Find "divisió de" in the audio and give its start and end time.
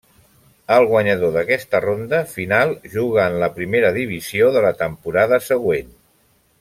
3.99-4.65